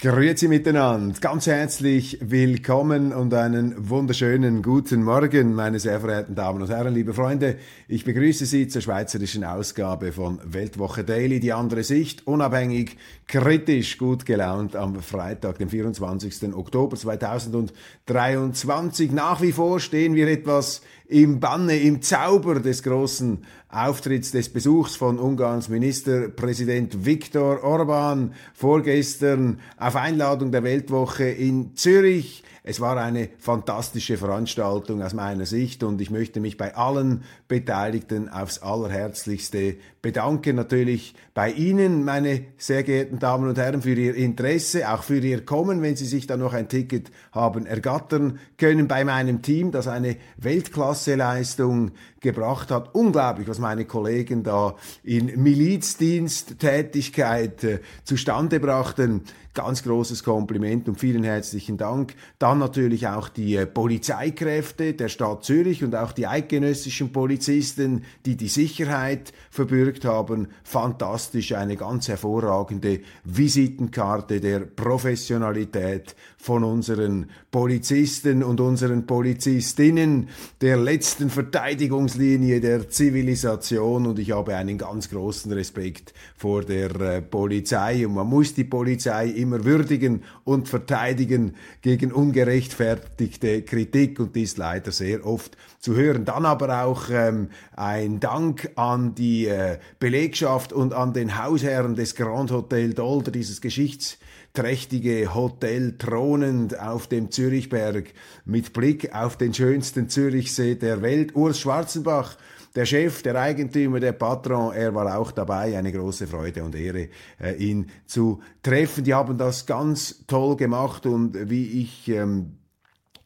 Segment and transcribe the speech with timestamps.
[0.00, 6.70] Grüezi miteinander, ganz herzlich willkommen und einen wunderschönen guten Morgen, meine sehr verehrten Damen und
[6.70, 7.56] Herren, liebe Freunde.
[7.88, 14.24] Ich begrüße Sie zur schweizerischen Ausgabe von Weltwoche Daily, die andere Sicht, unabhängig, kritisch, gut
[14.24, 16.54] gelaunt am Freitag, dem 24.
[16.54, 19.10] Oktober 2023.
[19.10, 23.38] Nach wie vor stehen wir etwas im Banne, im Zauber des großen
[23.70, 32.44] Auftritts des Besuchs von Ungarns Ministerpräsident Viktor Orban vorgestern auf Einladung der Weltwoche in Zürich.
[32.68, 38.28] Es war eine fantastische Veranstaltung aus meiner Sicht und ich möchte mich bei allen Beteiligten
[38.28, 40.56] aufs allerherzlichste bedanken.
[40.56, 45.46] Natürlich bei Ihnen, meine sehr geehrten Damen und Herren, für Ihr Interesse, auch für Ihr
[45.46, 48.86] Kommen, wenn Sie sich da noch ein Ticket haben ergattern können.
[48.86, 52.94] Bei meinem Team, das eine Weltklasseleistung gebracht hat.
[52.94, 59.22] Unglaublich, was meine Kollegen da in Milizdiensttätigkeit äh, zustande brachten.
[59.54, 62.14] Ganz großes Kompliment und vielen herzlichen Dank.
[62.38, 68.36] Dann natürlich auch die äh, Polizeikräfte der Stadt Zürich und auch die eidgenössischen Polizisten, die
[68.36, 70.48] die Sicherheit verbürgt haben.
[70.62, 80.28] Fantastisch, eine ganz hervorragende Visitenkarte der Professionalität von unseren Polizisten und unseren Polizistinnen,
[80.60, 87.22] der letzten Verteidigungslinie der Zivilisation und ich habe einen ganz großen Respekt vor der äh,
[87.22, 94.56] Polizei und man muss die Polizei immer würdigen und verteidigen gegen ungerechtfertigte Kritik und dies
[94.56, 96.24] leider sehr oft zu hören.
[96.24, 102.14] Dann aber auch ähm, ein Dank an die äh, Belegschaft und an den Hausherren des
[102.14, 104.18] Grand Hotel Dolder, dieses Geschichts
[104.54, 108.12] trächtige Hotel thronend auf dem Zürichberg
[108.44, 111.36] mit Blick auf den schönsten Zürichsee der Welt.
[111.36, 112.36] Urs Schwarzenbach,
[112.78, 115.76] der Chef, der Eigentümer, der Patron, er war auch dabei.
[115.76, 117.08] Eine große Freude und Ehre,
[117.40, 119.02] äh, ihn zu treffen.
[119.02, 122.58] Die haben das ganz toll gemacht und wie ich ähm,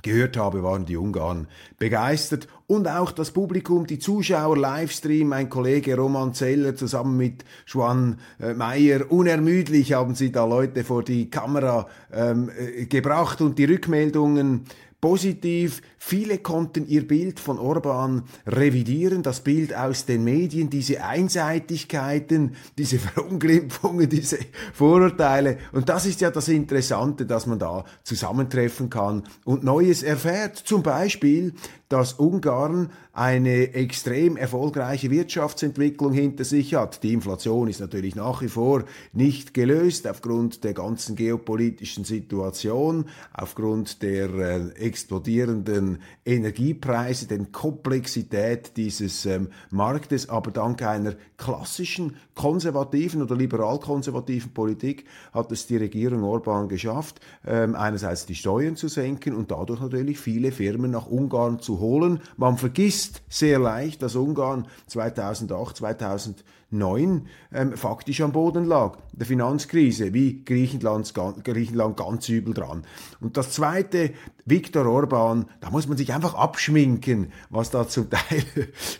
[0.00, 1.48] gehört habe, waren die Ungarn
[1.78, 8.20] begeistert und auch das Publikum, die Zuschauer, Livestream, mein Kollege Roman Zeller zusammen mit Juan
[8.40, 13.66] äh, Meyer, unermüdlich haben sie da Leute vor die Kamera ähm, äh, gebracht und die
[13.66, 14.64] Rückmeldungen
[15.02, 15.82] positiv.
[15.98, 22.98] Viele konnten ihr Bild von Orban revidieren, das Bild aus den Medien, diese Einseitigkeiten, diese
[23.00, 24.38] Verunglimpfungen, diese
[24.72, 25.58] Vorurteile.
[25.72, 30.56] Und das ist ja das Interessante, dass man da zusammentreffen kann und Neues erfährt.
[30.56, 31.52] Zum Beispiel,
[31.88, 37.02] dass Ungarn eine extrem erfolgreiche Wirtschaftsentwicklung hinter sich hat.
[37.02, 44.02] Die Inflation ist natürlich nach wie vor nicht gelöst aufgrund der ganzen geopolitischen Situation, aufgrund
[44.02, 53.36] der äh, explodierenden Energiepreise, der Komplexität dieses ähm, Marktes, aber dank einer klassischen konservativen oder
[53.36, 59.50] liberal-konservativen Politik hat es die Regierung Orban geschafft, ähm, einerseits die Steuern zu senken und
[59.50, 62.20] dadurch natürlich viele Firmen nach Ungarn zu holen.
[62.36, 70.14] Man vergisst sehr leicht, dass Ungarn 2008, 2009 ähm, faktisch am Boden lag, der Finanzkrise,
[70.14, 71.12] wie Griechenland,
[71.44, 72.84] Griechenland ganz übel dran.
[73.20, 74.12] Und das Zweite,
[74.44, 78.44] Viktor Orban, da muss man sich einfach abschminken, was da zum Teil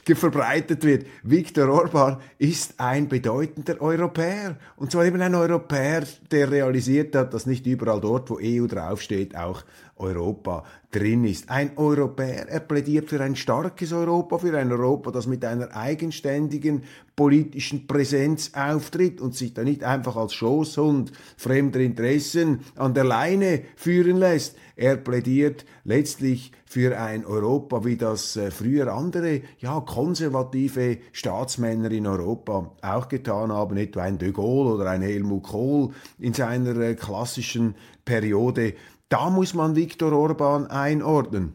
[0.15, 1.07] verbreitet wird.
[1.23, 4.57] Viktor Orban ist ein bedeutender Europäer.
[4.77, 9.37] Und zwar eben ein Europäer, der realisiert hat, dass nicht überall dort, wo EU draufsteht,
[9.37, 9.65] auch
[9.97, 11.51] Europa drin ist.
[11.51, 16.83] Ein Europäer, er plädiert für ein starkes Europa, für ein Europa, das mit einer eigenständigen
[17.17, 23.63] politischen Präsenz auftritt und sich da nicht einfach als Schoßhund fremder Interessen an der Leine
[23.77, 24.57] führen lässt.
[24.77, 32.07] Er plädiert letztlich für ein Europa, wie das äh, früher andere, ja, konservative Staatsmänner in
[32.07, 36.95] Europa auch getan haben, etwa ein de Gaulle oder ein Helmut Kohl in seiner äh,
[36.95, 37.75] klassischen
[38.05, 38.75] Periode.
[39.13, 41.53] Da muss man Viktor Orban einordnen.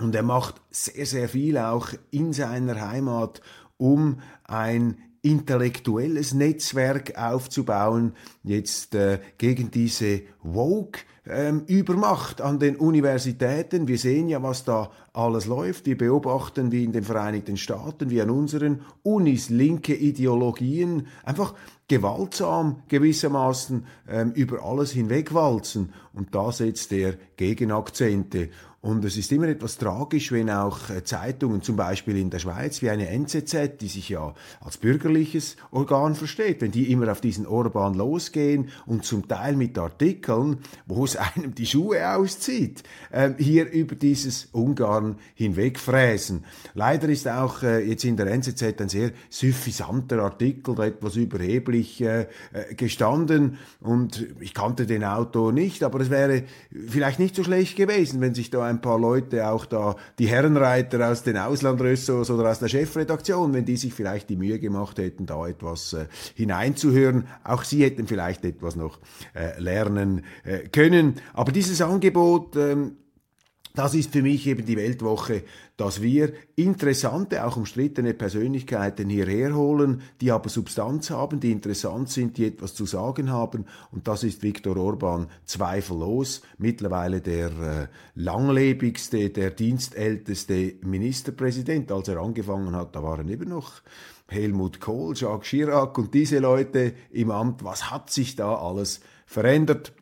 [0.00, 3.42] Und er macht sehr, sehr viel auch in seiner Heimat,
[3.76, 13.86] um ein intellektuelles Netzwerk aufzubauen, jetzt äh, gegen diese Woke ähm, Übermacht an den Universitäten.
[13.86, 15.86] Wir sehen ja, was da alles läuft.
[15.86, 21.54] Wir beobachten, wie in den Vereinigten Staaten, wie an unseren Unis linke Ideologien einfach
[21.90, 25.92] gewaltsam gewissermaßen ähm, über alles hinwegwalzen.
[26.12, 28.50] Und da setzt er Gegenakzente.
[28.82, 32.80] Und es ist immer etwas tragisch, wenn auch äh, Zeitungen, zum Beispiel in der Schweiz,
[32.80, 37.46] wie eine NZZ, die sich ja als bürgerliches Organ versteht, wenn die immer auf diesen
[37.46, 43.70] Orban losgehen und zum Teil mit Artikeln, wo es einem die Schuhe auszieht, äh, hier
[43.70, 46.46] über dieses Ungarn hinwegfräsen.
[46.72, 52.00] Leider ist auch äh, jetzt in der NZZ ein sehr suffisanter Artikel, da etwas überheblich
[52.00, 52.28] äh,
[52.78, 56.44] gestanden und ich kannte den Autor nicht, aber es wäre
[56.88, 61.10] vielleicht nicht so schlecht gewesen, wenn sich da ein paar Leute, auch da die Herrenreiter
[61.10, 65.26] aus den Auslandrössos oder aus der Chefredaktion, wenn die sich vielleicht die Mühe gemacht hätten,
[65.26, 67.26] da etwas äh, hineinzuhören.
[67.44, 68.98] Auch sie hätten vielleicht etwas noch
[69.34, 71.16] äh, lernen äh, können.
[71.34, 72.96] Aber dieses Angebot, ähm,
[73.74, 75.44] das ist für mich eben die Weltwoche,
[75.76, 82.36] dass wir interessante, auch umstrittene Persönlichkeiten hierher holen, die aber Substanz haben, die interessant sind,
[82.36, 83.66] die etwas zu sagen haben.
[83.92, 91.92] Und das ist Viktor Orban zweifellos, mittlerweile der äh, langlebigste, der dienstälteste Ministerpräsident.
[91.92, 93.82] Als er angefangen hat, da waren eben noch
[94.26, 97.64] Helmut Kohl, Jacques Chirac und diese Leute im Amt.
[97.64, 99.92] Was hat sich da alles verändert?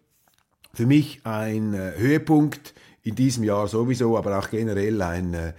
[0.75, 5.53] Für mich ein äh, Höhepunkt in diesem Jahr sowieso, aber auch generell ein äh,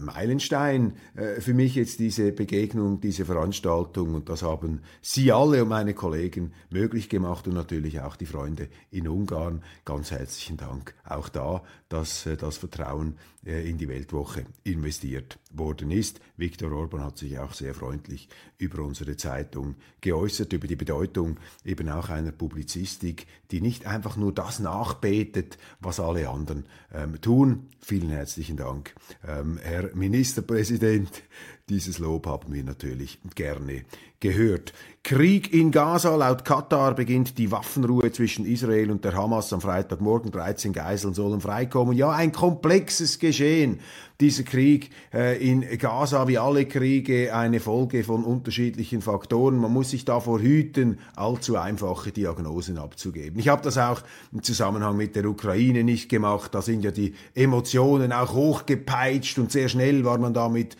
[0.00, 5.68] Meilenstein äh, für mich jetzt diese Begegnung, diese Veranstaltung und das haben Sie alle und
[5.68, 9.62] meine Kollegen möglich gemacht und natürlich auch die Freunde in Ungarn.
[9.84, 15.90] Ganz herzlichen Dank auch da, dass äh, das Vertrauen äh, in die Weltwoche investiert worden
[15.90, 16.20] ist.
[16.36, 18.28] Viktor Orban hat sich auch sehr freundlich
[18.58, 24.32] über unsere Zeitung geäußert, über die Bedeutung eben auch einer Publizistik, die nicht einfach nur
[24.32, 27.68] das nachbetet, was alle anderen ähm, tun.
[27.80, 28.94] Vielen herzlichen Dank.
[29.26, 31.22] Ähm, Herr Ministerpräsident.
[31.68, 33.84] Dieses Lob haben wir natürlich gerne
[34.20, 34.72] gehört.
[35.02, 36.16] Krieg in Gaza.
[36.16, 40.32] Laut Katar beginnt die Waffenruhe zwischen Israel und der Hamas am Freitagmorgen.
[40.32, 41.96] 13 Geiseln sollen freikommen.
[41.96, 43.80] Ja, ein komplexes Geschehen.
[44.18, 49.58] Dieser Krieg äh, in Gaza, wie alle Kriege, eine Folge von unterschiedlichen Faktoren.
[49.58, 53.38] Man muss sich davor hüten, allzu einfache Diagnosen abzugeben.
[53.38, 54.00] Ich habe das auch
[54.32, 56.54] im Zusammenhang mit der Ukraine nicht gemacht.
[56.54, 60.76] Da sind ja die Emotionen auch hochgepeitscht und sehr schnell war man da mit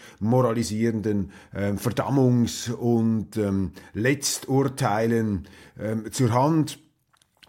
[0.77, 6.79] moralisierenden äh, Verdammungs- und ähm, Letzturteilen ähm, zur Hand.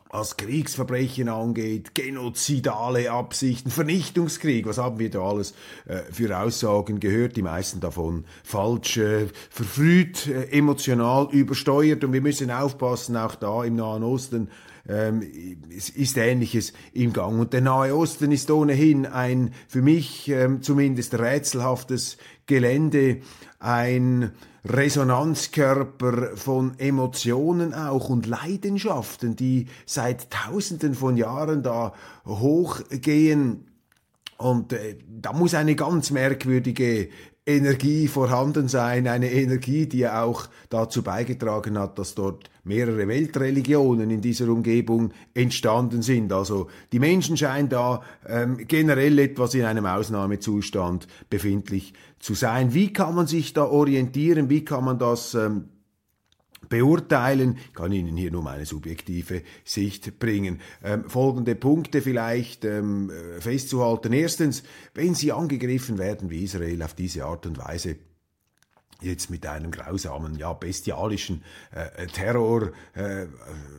[0.09, 5.53] Was Kriegsverbrechen angeht, genozidale Absichten, Vernichtungskrieg, was haben wir da alles
[5.85, 12.05] äh, für Aussagen gehört, die meisten davon falsch, äh, verfrüht, äh, emotional übersteuert.
[12.05, 14.49] Und wir müssen aufpassen, auch da im Nahen Osten
[14.87, 15.21] ähm,
[15.69, 17.39] ist Ähnliches im Gang.
[17.39, 23.21] Und der Nahe Osten ist ohnehin ein für mich ähm, zumindest rätselhaftes Gelände,
[23.59, 24.31] ein
[24.65, 31.93] Resonanzkörper von Emotionen auch und Leidenschaften, die seit Tausenden von Jahren da
[32.25, 33.67] hochgehen.
[34.37, 37.09] Und äh, da muss eine ganz merkwürdige
[37.47, 44.19] Energie vorhanden sein, eine Energie, die auch dazu beigetragen hat, dass dort mehrere Weltreligionen in
[44.19, 46.33] dieser Umgebung entstanden sind.
[46.33, 52.73] Also die Menschen scheinen da ähm, generell etwas in einem Ausnahmezustand befindlich zu sein.
[52.73, 54.49] Wie kann man sich da orientieren?
[54.49, 55.69] Wie kann man das ähm,
[56.69, 57.57] beurteilen.
[57.69, 60.61] Ich kann Ihnen hier nur meine subjektive Sicht bringen.
[60.83, 64.13] Ähm, folgende Punkte vielleicht ähm, äh, festzuhalten.
[64.13, 64.63] Erstens,
[64.93, 67.97] wenn Sie angegriffen werden wie Israel auf diese Art und Weise,
[69.01, 73.25] jetzt mit einem grausamen, ja, bestialischen äh, Terror, äh,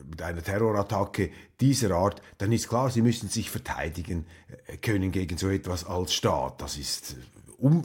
[0.09, 4.25] mit einer Terrorattacke dieser Art, dann ist klar, sie müssen sich verteidigen
[4.67, 6.61] äh, können gegen so etwas als Staat.
[6.61, 7.83] Das ist äh, un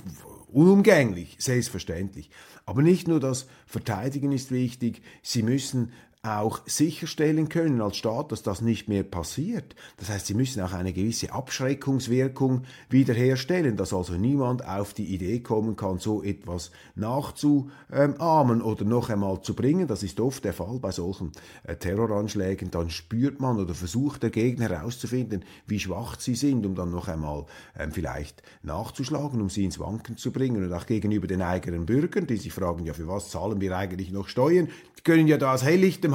[0.54, 2.30] unumgänglich, selbstverständlich.
[2.66, 5.92] Aber nicht nur das Verteidigen ist wichtig, sie müssen
[6.24, 9.74] auch sicherstellen können als Staat, dass das nicht mehr passiert.
[9.98, 15.40] Das heißt, sie müssen auch eine gewisse Abschreckungswirkung wiederherstellen, dass also niemand auf die Idee
[15.40, 19.86] kommen kann, so etwas nachzuahmen oder noch einmal zu bringen.
[19.86, 21.32] Das ist oft der Fall bei solchen
[21.64, 22.70] äh, Terroranschlägen.
[22.70, 27.08] Dann spürt man oder versucht der Gegner herauszufinden, wie schwach sie sind, um dann noch
[27.08, 27.44] einmal
[27.78, 32.26] ähm, vielleicht nachzuschlagen, um sie ins Wanken zu bringen und auch gegenüber den eigenen Bürgern,
[32.26, 34.68] die sich fragen, ja, für was zahlen wir eigentlich noch Steuern?
[34.98, 36.13] Die können ja da aus helllichtem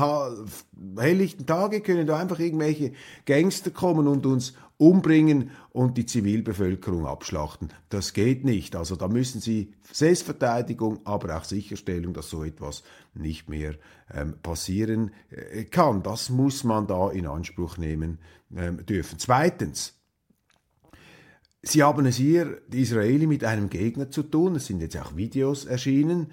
[0.98, 2.94] helllichten Tage können da einfach irgendwelche
[3.26, 7.70] Gangster kommen und uns umbringen und die Zivilbevölkerung abschlachten.
[7.90, 8.76] Das geht nicht.
[8.78, 13.76] Also da müssen sie Selbstverteidigung, aber auch Sicherstellung, dass so etwas nicht mehr
[14.14, 16.02] ähm, passieren äh, kann.
[16.02, 18.20] Das muss man da in Anspruch nehmen
[18.56, 19.20] ähm, dürfen.
[19.20, 19.99] Zweitens,
[21.62, 25.18] Sie haben es hier, die Israeli, mit einem Gegner zu tun, es sind jetzt auch
[25.18, 26.28] Videos erschienen,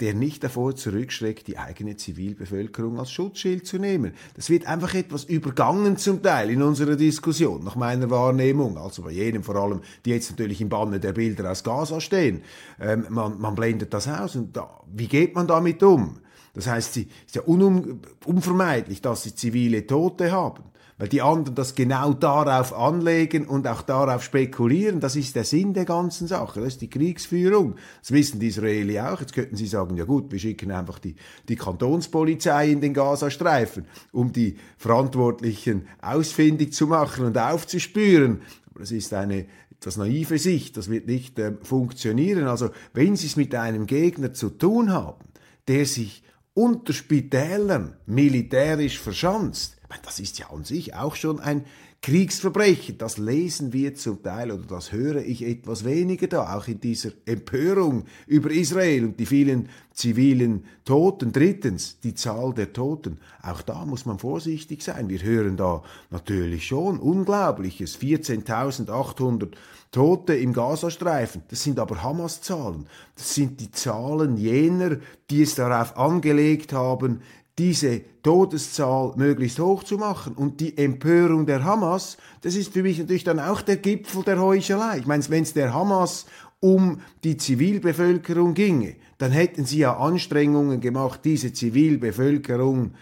[0.00, 4.12] der nicht davor zurückschreckt, die eigene Zivilbevölkerung als Schutzschild zu nehmen.
[4.34, 9.12] Das wird einfach etwas übergangen zum Teil in unserer Diskussion, nach meiner Wahrnehmung, also bei
[9.12, 12.42] jedem vor allem, die jetzt natürlich im Banne der Bilder aus Gaza stehen.
[12.80, 16.18] Ähm, man, man blendet das aus und da, wie geht man damit um?
[16.54, 20.71] Das heißt, es ist ja unvermeidlich, dass sie zivile Tote haben
[21.02, 25.00] weil die anderen das genau darauf anlegen und auch darauf spekulieren.
[25.00, 26.60] Das ist der Sinn der ganzen Sache.
[26.60, 27.74] Das ist die Kriegsführung.
[28.02, 29.18] Das wissen die Israeli auch.
[29.18, 31.16] Jetzt könnten sie sagen, ja gut, wir schicken einfach die,
[31.48, 38.40] die Kantonspolizei in den Gazastreifen, um die Verantwortlichen ausfindig zu machen und aufzuspüren.
[38.70, 40.76] Aber das ist eine etwas naive Sicht.
[40.76, 42.46] Das wird nicht äh, funktionieren.
[42.46, 45.24] Also, wenn Sie es mit einem Gegner zu tun haben,
[45.66, 46.22] der sich
[46.54, 51.64] unter Spitälern militärisch verschanzt, das ist ja an sich auch schon ein
[52.02, 52.98] Kriegsverbrechen.
[52.98, 57.10] Das lesen wir zum Teil oder das höre ich etwas weniger da, auch in dieser
[57.26, 61.32] Empörung über Israel und die vielen zivilen Toten.
[61.32, 63.18] Drittens, die Zahl der Toten.
[63.40, 65.08] Auch da muss man vorsichtig sein.
[65.08, 68.00] Wir hören da natürlich schon Unglaubliches.
[68.00, 69.50] 14.800
[69.92, 71.42] Tote im Gazastreifen.
[71.50, 72.86] Das sind aber Hamas-Zahlen.
[73.14, 74.96] Das sind die Zahlen jener,
[75.30, 77.20] die es darauf angelegt haben,
[77.58, 80.34] diese Todeszahl möglichst hoch zu machen.
[80.34, 84.40] Und die Empörung der Hamas, das ist für mich natürlich dann auch der Gipfel der
[84.40, 84.98] Heuchelei.
[84.98, 86.26] Ich meine, wenn es der Hamas
[86.60, 92.94] um die Zivilbevölkerung ginge, dann hätten sie ja Anstrengungen gemacht, diese Zivilbevölkerung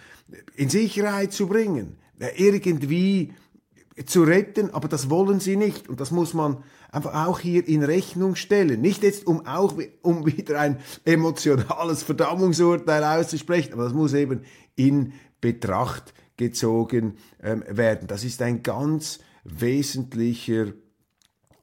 [0.57, 1.97] in Sicherheit zu bringen,
[2.37, 3.33] irgendwie
[4.07, 5.89] zu retten, aber das wollen sie nicht.
[5.89, 8.81] Und das muss man einfach auch hier in Rechnung stellen.
[8.81, 14.43] Nicht jetzt, um auch um wieder ein emotionales Verdammungsurteil auszusprechen, aber das muss eben
[14.77, 18.09] in Betracht gezogen ähm, werden.
[18.09, 20.73] Das ist ein ganz wesentlicher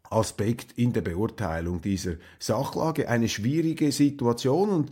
[0.10, 3.10] Aspekt in der Beurteilung dieser Sachlage.
[3.10, 4.92] Eine schwierige Situation und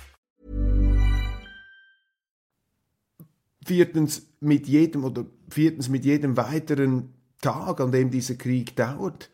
[3.71, 9.29] Viertens, mit jedem oder viertens, mit jedem weiteren Tag, an dem dieser Krieg dauert,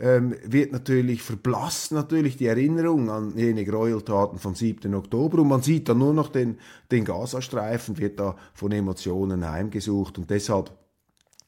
[0.00, 4.94] ähm, wird natürlich verblasst natürlich die Erinnerung an jene Gräueltaten vom 7.
[4.94, 6.56] Oktober und man sieht dann nur noch den,
[6.90, 10.72] den Gazastreifen, wird da von Emotionen heimgesucht und deshalb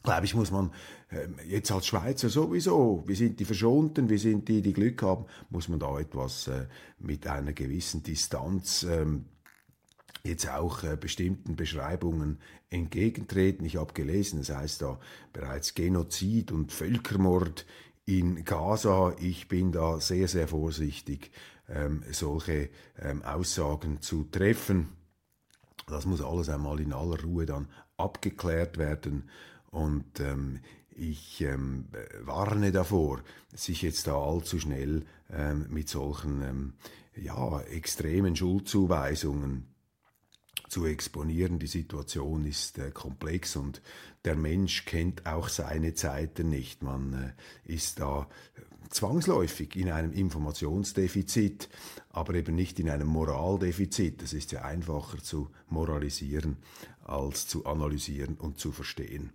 [0.03, 0.71] glaube ich, muss man
[1.11, 5.25] ähm, jetzt als Schweizer sowieso, wir sind die Verschonten, wir sind die, die Glück haben,
[5.49, 6.67] muss man da etwas äh,
[6.99, 9.25] mit einer gewissen Distanz ähm,
[10.23, 12.39] jetzt auch äh, bestimmten Beschreibungen
[12.71, 13.65] entgegentreten.
[13.65, 14.99] Ich habe gelesen, es heißt da
[15.33, 17.67] bereits Genozid und Völkermord
[18.07, 19.15] in Gaza.
[19.19, 21.31] Ich bin da sehr, sehr vorsichtig,
[21.69, 24.89] ähm, solche ähm, Aussagen zu treffen.
[25.87, 29.29] Das muss alles einmal in aller Ruhe dann abgeklärt werden.
[29.71, 31.89] Und ähm, ich ähm,
[32.21, 33.21] warne davor,
[33.53, 36.73] sich jetzt da allzu schnell ähm, mit solchen ähm,
[37.17, 39.74] ja, extremen Schuldzuweisungen
[40.75, 41.61] zu exponieren.
[41.61, 43.81] Die Situation ist äh, komplex und
[44.25, 46.83] der Mensch kennt auch seine Zeiten nicht.
[46.83, 48.29] Man äh, ist da
[48.91, 51.69] zwangsläufig in einem Informationsdefizit,
[52.11, 54.21] aber eben nicht in einem Moraldefizit.
[54.25, 56.57] Es ist ja einfacher zu moralisieren
[57.05, 59.31] als zu analysieren und zu verstehen.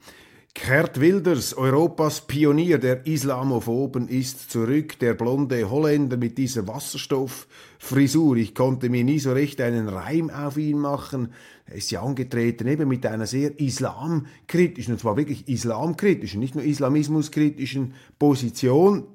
[0.56, 4.98] Gerd Wilders, Europas Pionier der Islamophoben, ist zurück.
[5.00, 8.36] Der blonde Holländer mit dieser Wasserstofffrisur.
[8.38, 11.34] Ich konnte mir nie so recht einen Reim auf ihn machen.
[11.68, 16.63] Er ist ja angetreten eben mit einer sehr islamkritischen, und zwar wirklich islamkritischen, nicht nur
[16.63, 19.06] islamismuskritischen Position.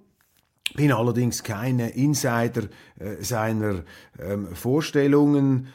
[0.76, 3.82] Bin allerdings keine Insider äh, seiner
[4.20, 5.66] ähm, Vorstellungen,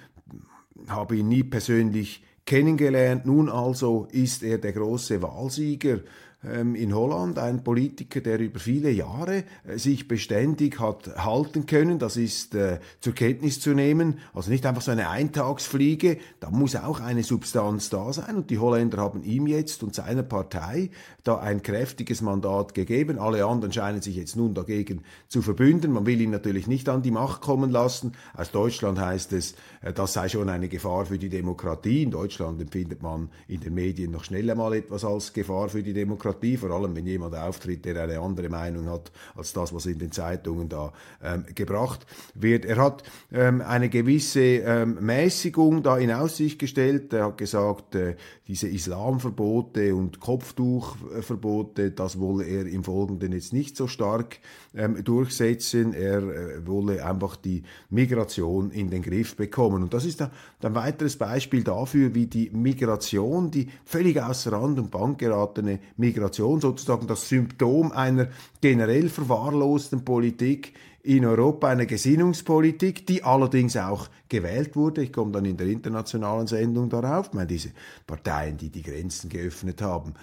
[0.87, 3.25] habe ihn nie persönlich kennengelernt.
[3.25, 5.99] Nun also ist er der große Wahlsieger
[6.41, 11.99] in Holland, ein Politiker, der über viele Jahre äh, sich beständig hat halten können.
[11.99, 14.19] Das ist äh, zur Kenntnis zu nehmen.
[14.33, 16.17] Also nicht einfach so eine Eintagsfliege.
[16.39, 18.37] Da muss auch eine Substanz da sein.
[18.37, 20.91] Und die Holländer haben ihm jetzt und seiner Partei
[21.25, 23.19] da ein kräftiges Mandat gegeben.
[23.19, 25.91] Alle anderen scheinen sich jetzt nun dagegen zu verbünden.
[25.91, 28.13] Man will ihn natürlich nicht an die Macht kommen lassen.
[28.33, 32.03] Aus Deutschland heißt es, äh, das sei schon eine Gefahr für die Demokratie.
[32.03, 35.91] In Deutschland empfindet man in den Medien noch schnell einmal etwas als Gefahr für die
[35.91, 36.28] Demokratie.
[36.29, 39.99] Demokratie, vor allem wenn jemand auftritt, der eine andere Meinung hat als das, was in
[39.99, 40.93] den Zeitungen da
[41.23, 42.05] ähm, gebracht
[42.35, 42.65] wird.
[42.65, 47.13] Er hat ähm, eine gewisse ähm, Mäßigung da in Aussicht gestellt.
[47.13, 48.15] Er hat gesagt, äh,
[48.47, 54.39] diese Islamverbote und Kopftuchverbote, das wolle er im Folgenden jetzt nicht so stark
[54.75, 55.93] ähm, durchsetzen.
[55.93, 59.83] Er äh, wolle einfach die Migration in den Griff bekommen.
[59.83, 60.29] Und das ist ein
[60.61, 67.07] weiteres Beispiel dafür, wie die Migration, die völlig außer Rand und Band geratene Migration, sozusagen
[67.07, 68.27] das Symptom einer
[68.61, 75.01] generell verwahrlosten Politik, in Europa eine Gesinnungspolitik, die allerdings auch gewählt wurde.
[75.01, 77.27] Ich komme dann in der internationalen Sendung darauf.
[77.27, 77.71] Ich meine, diese
[78.05, 80.13] Parteien, die die Grenzen geöffnet haben,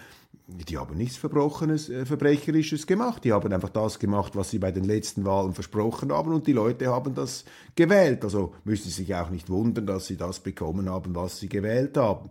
[0.47, 3.25] die haben nichts Verbrochenes, äh, Verbrecherisches gemacht.
[3.25, 6.53] Die haben einfach das gemacht, was sie bei den letzten Wahlen versprochen haben und die
[6.53, 8.23] Leute haben das gewählt.
[8.23, 11.97] Also müssen sie sich auch nicht wundern, dass sie das bekommen haben, was sie gewählt
[11.97, 12.31] haben.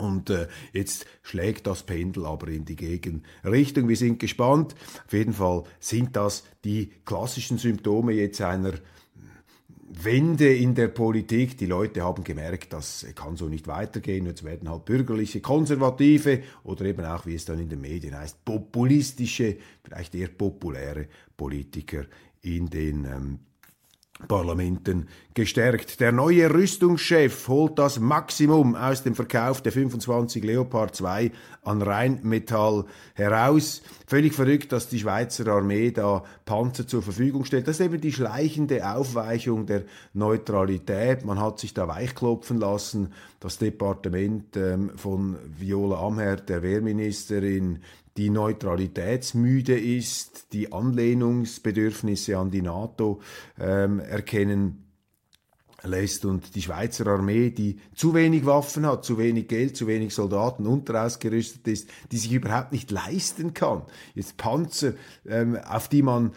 [0.00, 3.88] Und äh, jetzt schlägt das Pendel aber in die Gegenrichtung.
[3.88, 4.74] Wir sind gespannt.
[5.06, 8.72] Auf jeden Fall sind das die klassischen Symptome jetzt einer
[9.92, 11.58] Wende in der Politik.
[11.58, 14.26] Die Leute haben gemerkt, das kann so nicht weitergehen.
[14.26, 18.44] Jetzt werden halt bürgerliche, konservative oder eben auch, wie es dann in den Medien heißt,
[18.44, 22.04] populistische, vielleicht eher populäre Politiker
[22.42, 23.38] in den ähm,
[24.28, 26.00] Parlamenten gestärkt.
[26.00, 31.30] Der neue Rüstungschef holt das Maximum aus dem Verkauf der 25 Leopard 2
[31.62, 32.84] an Rheinmetall
[33.14, 33.82] heraus.
[34.06, 37.68] Völlig verrückt, dass die Schweizer Armee da Panzer zur Verfügung stellt.
[37.68, 41.24] Das ist eben die schleichende Aufweichung der Neutralität.
[41.24, 43.12] Man hat sich da weichklopfen lassen.
[43.38, 47.80] Das Departement ähm, von Viola Amherd, der Wehrministerin,
[48.20, 53.22] die neutralitätsmüde ist, die Anlehnungsbedürfnisse an die NATO
[53.58, 54.84] ähm, erkennen
[55.84, 60.14] lässt und die Schweizer Armee, die zu wenig Waffen hat, zu wenig Geld, zu wenig
[60.14, 63.84] Soldaten, unterausgerüstet ist, die sich überhaupt nicht leisten kann.
[64.14, 64.92] Jetzt Panzer,
[65.26, 66.32] ähm, auf die man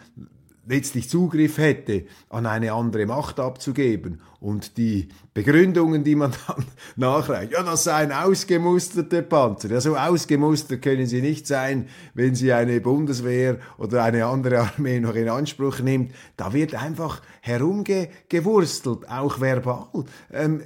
[0.65, 4.21] letztlich Zugriff hätte, an eine andere Macht abzugeben.
[4.39, 9.69] Und die Begründungen, die man dann nachreicht, ja, das seien ausgemusterte Panzer.
[9.69, 14.99] Ja, so ausgemustert können sie nicht sein, wenn sie eine Bundeswehr oder eine andere Armee
[14.99, 16.13] noch in Anspruch nimmt.
[16.37, 19.87] Da wird einfach herumgewurstelt, auch verbal.
[20.31, 20.61] Ähm,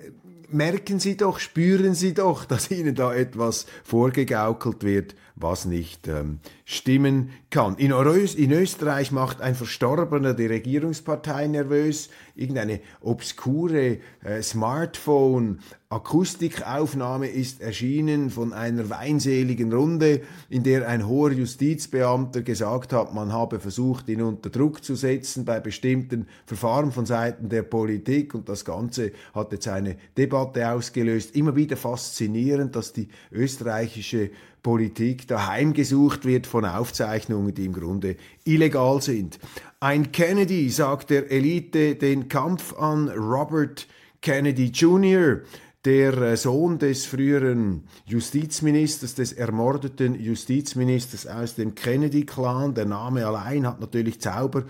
[0.50, 6.40] merken Sie doch, spüren Sie doch, dass Ihnen da etwas vorgegaukelt wird, was nicht ähm,
[6.66, 7.78] stimmen kann.
[7.78, 12.10] In, Ös in Österreich macht ein Verstorbener die Regierungspartei nervös.
[12.36, 21.32] Irgendeine obskure äh, Smartphone Akustikaufnahme ist erschienen von einer weinseligen Runde, in der ein hoher
[21.32, 27.06] Justizbeamter gesagt hat, man habe versucht, ihn unter Druck zu setzen bei bestimmten Verfahren von
[27.06, 31.34] Seiten der Politik und das Ganze hat jetzt eine Debatte ausgelöst.
[31.38, 34.32] Immer wieder faszinierend, dass die österreichische
[34.68, 39.40] Politik daheim gesucht wird von Aufzeichnungen, die im Grunde illegal sind.
[39.80, 43.88] Ein Kennedy sagt der Elite den Kampf an Robert
[44.22, 45.40] Kennedy Jr.,
[45.86, 52.74] der äh, Sohn des früheren Justizministers, des ermordeten Justizministers aus dem Kennedy-Clan.
[52.74, 54.66] Der Name allein hat natürlich Zauber,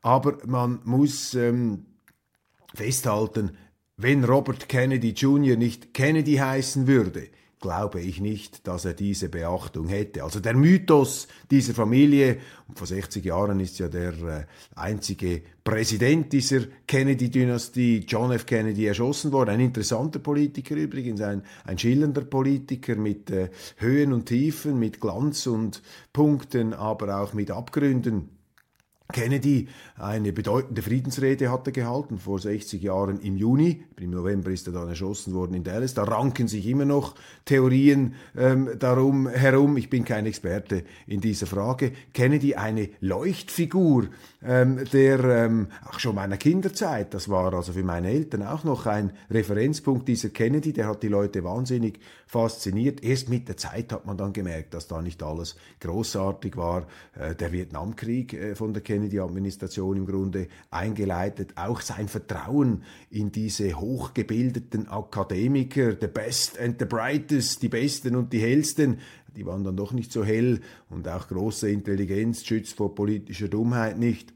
[0.00, 1.84] aber man muss ähm,
[2.74, 3.50] festhalten,
[3.98, 5.56] wenn Robert Kennedy Jr.
[5.58, 7.28] nicht Kennedy heißen würde,
[7.62, 10.22] glaube ich nicht, dass er diese Beachtung hätte.
[10.24, 14.44] Also der Mythos dieser Familie, und vor 60 Jahren ist ja der äh,
[14.74, 18.44] einzige Präsident dieser Kennedy-Dynastie, John F.
[18.44, 19.50] Kennedy, erschossen worden.
[19.50, 25.46] Ein interessanter Politiker übrigens, ein, ein schillernder Politiker mit äh, Höhen und Tiefen, mit Glanz
[25.46, 28.28] und Punkten, aber auch mit Abgründen.
[29.12, 33.84] Kennedy eine bedeutende Friedensrede hatte gehalten vor 60 Jahren im Juni.
[34.00, 35.94] Im November ist er dann erschossen worden in Dallas.
[35.94, 39.76] Da ranken sich immer noch Theorien ähm, darum herum.
[39.76, 41.92] Ich bin kein Experte in dieser Frage.
[42.12, 44.08] Kennedy eine Leuchtfigur
[44.44, 47.14] ähm, der ähm, auch schon meiner Kinderzeit.
[47.14, 50.72] Das war also für meine Eltern auch noch ein Referenzpunkt dieser Kennedy.
[50.72, 53.04] Der hat die Leute wahnsinnig fasziniert.
[53.04, 56.86] Erst mit der Zeit hat man dann gemerkt, dass da nicht alles großartig war.
[57.14, 61.52] Äh, der Vietnamkrieg äh, von der Kennedy-Administration im Grunde eingeleitet.
[61.56, 68.32] Auch sein Vertrauen in diese hochgebildeten Akademiker, the best and the brightest, die Besten und
[68.32, 68.98] die Hellsten,
[69.36, 70.60] die waren dann doch nicht so hell
[70.90, 74.34] und auch große Intelligenz schützt vor politischer Dummheit nicht.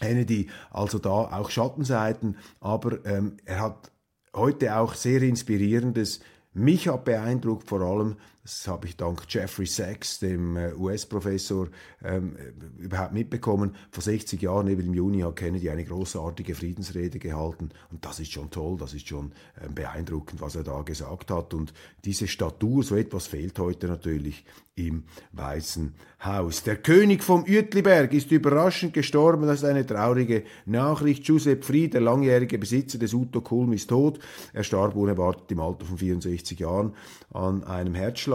[0.00, 3.92] Kennedy, also da auch Schattenseiten, aber ähm, er hat
[4.34, 6.20] heute auch sehr inspirierendes
[6.52, 11.68] mich hat beeindruckt vor allem, das habe ich dank Jeffrey Sachs, dem äh, US-Professor,
[12.04, 12.36] ähm,
[12.78, 13.74] überhaupt mitbekommen.
[13.90, 17.70] Vor 60 Jahren, eben im Juni, hat Kennedy eine großartige Friedensrede gehalten.
[17.90, 19.32] Und das ist schon toll, das ist schon
[19.64, 21.54] ähm, beeindruckend, was er da gesagt hat.
[21.54, 21.72] Und
[22.04, 24.44] diese Statur, so etwas fehlt heute natürlich
[24.76, 26.62] im Weißen Haus.
[26.64, 29.46] Der König vom Uetliberg ist überraschend gestorben.
[29.46, 31.24] Das ist eine traurige Nachricht.
[31.24, 34.18] Josep Fried, der langjährige Besitzer des Uto Kulm, ist tot.
[34.52, 36.94] Er starb unerwartet im Alter von 64 Jahren
[37.30, 38.33] an einem Herzschlag.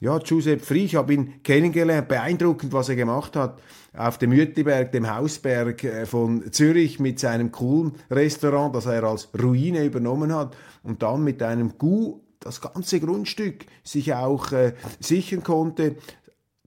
[0.00, 2.08] Ja, Josep Fried, ich habe ihn kennengelernt.
[2.08, 3.60] Beeindruckend, was er gemacht hat
[3.98, 9.84] auf dem Uetliberg, dem Hausberg äh, von Zürich mit seinem Kulm-Restaurant, das er als Ruine
[9.84, 15.96] übernommen hat und dann mit einem Gu das ganze Grundstück sich auch äh, sichern konnte.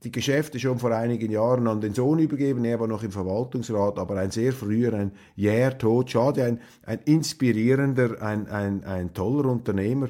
[0.04, 4.00] Die Geschäfte schon vor einigen Jahren an den Sohn übergeben, er war noch im Verwaltungsrat,
[4.00, 9.50] aber ein sehr früher, ein jäher Tod, schade, ein, ein inspirierender, ein, ein, ein toller
[9.50, 10.10] Unternehmer,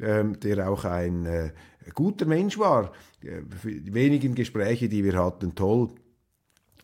[0.00, 1.50] ähm, der auch ein äh,
[1.94, 2.92] guter Mensch war.
[3.22, 5.90] Die wenigen Gespräche, die wir hatten, toll.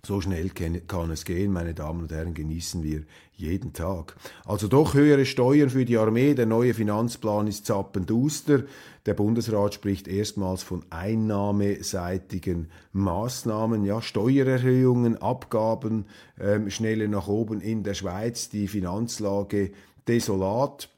[0.06, 4.16] So schnell kann es gehen, meine Damen und Herren, genießen wir jeden Tag.
[4.44, 8.62] Also doch höhere Steuern für die Armee, der neue Finanzplan ist zappenduster.
[9.06, 16.06] Der Bundesrat spricht erstmals von einnahmeseitigen Maßnahmen, ja, Steuererhöhungen, Abgaben,
[16.40, 19.72] ähm, schnelle nach oben in der Schweiz, die Finanzlage
[20.06, 20.90] desolat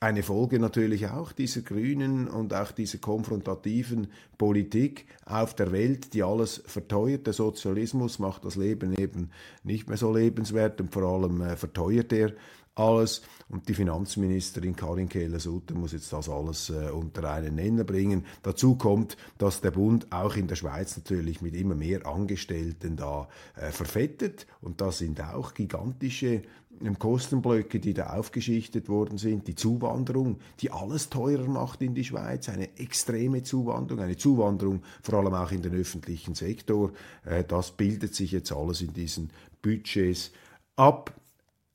[0.00, 6.22] eine Folge natürlich auch dieser grünen und auch dieser konfrontativen Politik auf der Welt, die
[6.22, 7.26] alles verteuert.
[7.26, 9.30] Der Sozialismus macht das Leben eben
[9.64, 12.32] nicht mehr so lebenswert und vor allem äh, verteuert er
[12.78, 13.22] alles.
[13.48, 18.26] Und die Finanzministerin Karin Keller-Sutter muss jetzt das alles äh, unter einen Nenner bringen.
[18.42, 23.28] Dazu kommt, dass der Bund auch in der Schweiz natürlich mit immer mehr Angestellten da
[23.56, 24.46] äh, verfettet.
[24.60, 26.42] Und da sind auch gigantische
[26.82, 32.04] ähm, Kostenblöcke, die da aufgeschichtet worden sind, die Zuwanderung, die alles teurer macht in die
[32.04, 36.92] Schweiz, eine extreme Zuwanderung, eine Zuwanderung vor allem auch in den öffentlichen Sektor.
[37.24, 39.30] Äh, das bildet sich jetzt alles in diesen
[39.62, 40.32] Budgets
[40.76, 41.14] ab.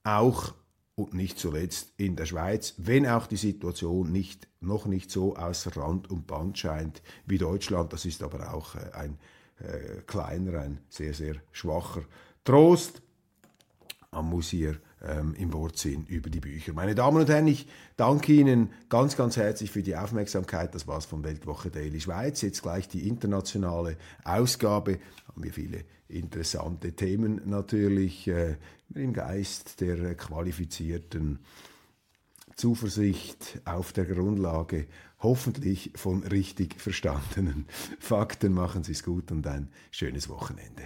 [0.04, 0.54] Auch
[0.96, 5.76] und nicht zuletzt in der Schweiz, wenn auch die Situation nicht, noch nicht so außer
[5.76, 7.94] Rand und Band scheint wie Deutschland.
[7.94, 9.18] Das ist aber auch äh, ein
[9.60, 12.04] äh, kleiner, ein sehr, sehr schwacher
[12.44, 13.02] Trost.
[14.12, 16.74] Man muss hier ähm, im Wortsinn über die Bücher.
[16.74, 20.74] Meine Damen und Herren, ich danke Ihnen ganz, ganz herzlich für die Aufmerksamkeit.
[20.74, 22.42] Das war's von Weltwoche Daily Schweiz.
[22.42, 25.00] Jetzt gleich die internationale Ausgabe.
[25.28, 28.58] Haben wir viele interessante Themen natürlich äh,
[28.94, 31.40] im Geist der qualifizierten
[32.56, 34.88] Zuversicht auf der Grundlage
[35.20, 37.66] hoffentlich von richtig verstandenen
[38.00, 38.54] Fakten.
[38.54, 40.84] Machen Sie es gut und ein schönes Wochenende.